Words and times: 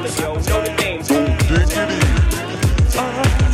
Brother, 0.00 0.22
yo, 0.22 0.32
know 0.32 0.64
the 0.64 0.72
name. 0.80 1.00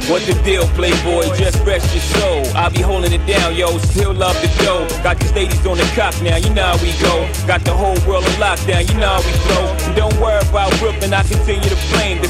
What 0.06 0.22
the 0.22 0.38
deal, 0.44 0.62
playboy? 0.78 1.34
Just 1.34 1.58
rest 1.66 1.92
your 1.92 2.02
soul. 2.14 2.46
I'll 2.54 2.70
be 2.70 2.80
holding 2.80 3.12
it 3.12 3.26
down, 3.26 3.56
yo. 3.56 3.76
Still 3.78 4.14
love 4.14 4.40
the 4.40 4.46
dough. 4.62 4.86
Got 5.02 5.18
these 5.18 5.32
ladies 5.34 5.66
on 5.66 5.76
the 5.76 5.92
cop 5.96 6.14
now, 6.22 6.36
you 6.36 6.50
know 6.54 6.62
how 6.62 6.78
we 6.78 6.94
go. 7.02 7.26
Got 7.48 7.64
the 7.64 7.74
whole 7.74 7.98
world 8.06 8.22
on 8.22 8.30
lockdown, 8.38 8.86
you 8.86 8.94
know 8.94 9.18
how 9.18 9.26
we 9.26 9.32
flow. 9.42 9.94
Don't 9.96 10.14
worry 10.20 10.38
about 10.46 10.70
Brooklyn, 10.78 11.12
I 11.12 11.24
continue 11.24 11.68
to 11.68 11.76
flame. 11.90 12.22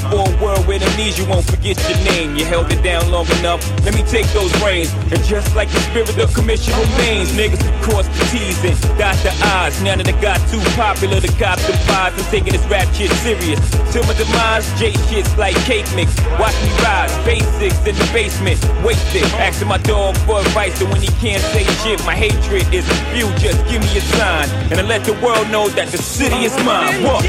With 0.77 0.93
amnesia 0.93 1.25
won't 1.25 1.47
forget 1.47 1.77
your 1.89 1.99
name. 2.13 2.37
You 2.37 2.45
held 2.45 2.71
it 2.71 2.83
down 2.83 3.11
long 3.11 3.27
enough. 3.41 3.65
Let 3.85 3.95
me 3.95 4.03
take 4.03 4.27
those 4.37 4.53
reins. 4.63 4.93
And 5.11 5.23
just 5.25 5.57
like 5.57 5.71
the 5.71 5.81
spirit 5.89 6.17
of 6.19 6.35
commission 6.35 6.75
remains, 6.77 7.33
niggas 7.33 7.65
cross 7.83 8.07
the 8.09 8.25
T's 8.29 8.61
and 8.65 8.77
dot 8.99 9.17
the 9.25 9.33
I's. 9.65 9.81
Now 9.83 9.97
that 9.97 10.09
I 10.09 10.21
got 10.21 10.37
too 10.53 10.61
popular 10.77 11.21
to 11.21 11.29
cop 11.41 11.59
the 11.65 11.73
vibes, 11.89 12.19
I'm 12.19 12.31
taking 12.31 12.53
this 12.53 12.65
rap 12.67 12.89
shit 12.93 13.11
serious. 13.25 13.61
Till 13.93 14.05
my 14.05 14.15
demise, 14.15 14.69
J 14.79 14.93
shit's 15.09 15.33
like 15.39 15.57
cake 15.65 15.89
mix. 15.97 16.13
Watch 16.37 16.57
me 16.61 16.71
rise, 16.85 17.15
basics 17.25 17.81
in 17.87 17.97
the 17.97 18.09
basement, 18.13 18.61
wasted. 18.85 19.25
Asking 19.41 19.69
my 19.69 19.79
dog 19.79 20.17
for 20.29 20.41
advice, 20.41 20.81
and 20.81 20.91
when 20.91 21.01
he 21.01 21.09
can't 21.25 21.43
say 21.57 21.65
shit, 21.81 22.05
my 22.05 22.15
hatred 22.15 22.69
is 22.75 22.85
few. 23.17 23.29
Just 23.41 23.65
give 23.71 23.81
me 23.81 23.97
a 23.97 24.05
sign, 24.21 24.49
and 24.71 24.81
I 24.81 24.83
let 24.83 25.05
the 25.05 25.15
world 25.25 25.49
know 25.49 25.69
that 25.71 25.89
the 25.89 25.99
city 25.99 26.45
is 26.45 26.53
mine. 26.65 27.03
What? 27.03 27.25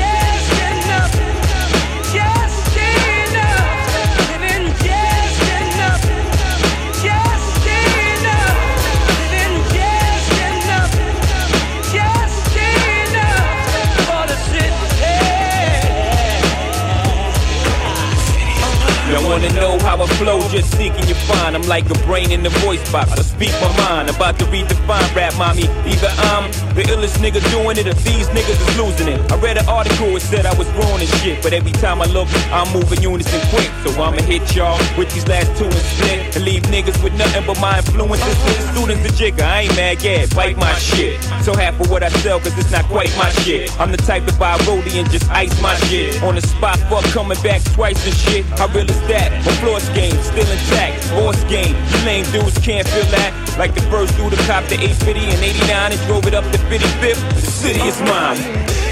Wanna 19.38 19.54
know 19.54 19.78
how 19.86 20.02
I 20.02 20.08
flow, 20.18 20.40
just 20.50 20.72
seeking 20.78 21.08
you 21.08 21.14
find. 21.30 21.56
I'm 21.56 21.62
like 21.64 21.86
a 21.90 21.98
brain 22.06 22.32
in 22.32 22.42
the 22.42 22.50
voice 22.66 22.82
box. 22.92 23.12
I 23.12 23.22
speak 23.22 23.54
my 23.62 23.70
mind, 23.78 24.10
about 24.10 24.40
to 24.40 24.46
redefine 24.46 25.16
rap, 25.16 25.38
mommy. 25.38 25.70
Either 25.86 26.12
I'm 26.34 26.50
the 26.74 26.84
illest 26.90 27.18
nigga 27.22 27.42
doing 27.52 27.78
it, 27.78 27.88
or 27.88 27.94
these 28.02 28.28
niggas 28.30 28.58
is 28.58 28.78
losing 28.78 29.08
it. 29.08 29.20
I 29.32 29.38
read 29.38 29.58
an 29.58 29.68
article, 29.70 30.16
it 30.16 30.22
said 30.22 30.46
I 30.46 30.54
was 30.58 30.68
ruining 30.74 31.08
shit, 31.22 31.44
but 31.44 31.54
every 31.54 31.72
time 31.74 32.02
I 32.02 32.06
look, 32.06 32.28
I'm 32.52 32.72
moving 32.74 33.02
unison 33.02 33.42
quick. 33.50 33.70
So 33.84 33.90
I'ma 34.02 34.22
hit 34.24 34.56
y'all 34.56 34.78
with 34.98 35.14
these 35.14 35.28
last 35.28 35.56
two 35.58 35.66
and 35.66 35.86
split, 35.94 36.36
and 36.36 36.44
leave 36.44 36.64
niggas 36.64 37.04
with 37.04 37.14
nothing 37.14 37.46
but 37.46 37.60
my 37.62 37.78
influences. 37.78 38.38
The 38.44 38.74
Students 38.74 39.06
a 39.06 39.14
jigger, 39.18 39.44
I 39.44 39.62
ain't 39.62 39.76
mad, 39.76 40.02
yeah, 40.02 40.26
bite 40.36 40.58
my 40.58 40.74
shit. 40.74 41.22
So 41.44 41.56
half 41.56 41.80
of 41.80 41.90
what 41.92 42.02
I 42.02 42.10
sell, 42.26 42.40
cause 42.40 42.58
it's 42.58 42.72
not 42.72 42.86
quite 42.86 43.16
my 43.18 43.30
shit. 43.46 43.70
I'm 43.80 43.92
the 43.92 43.98
type 43.98 44.26
to 44.26 44.34
buy 44.38 44.58
rollie 44.66 44.98
and 44.98 45.10
just 45.12 45.30
ice 45.30 45.62
my 45.62 45.76
shit. 45.88 46.22
On 46.24 46.36
the 46.36 46.42
spot, 46.42 46.78
fuck 46.90 47.06
coming 47.14 47.42
back 47.44 47.62
twice 47.74 48.04
and 48.06 48.16
shit. 48.16 48.46
How 48.58 48.68
real 48.68 48.90
is 48.90 49.02
that? 49.30 49.46
My 49.46 49.52
floor 49.62 49.80
game 49.94 50.16
still 50.24 50.50
intact. 50.50 51.10
Boss 51.12 51.44
game, 51.46 51.76
you 51.76 52.06
lame 52.06 52.26
dudes 52.32 52.58
can't 52.60 52.88
feel 52.88 53.06
that. 53.12 53.34
Like 53.58 53.74
the 53.74 53.82
first 53.90 54.16
dude 54.18 54.32
to 54.32 54.38
cop 54.46 54.66
the 54.66 54.76
850 54.76 55.20
and 55.20 55.44
89 55.44 55.92
and 55.92 56.02
drove 56.08 56.28
it 56.28 56.34
up 56.34 56.46
to 56.52 56.58
55th. 56.70 57.34
The 57.34 57.42
city 57.42 57.82
is 57.82 58.00
mine. 58.02 58.87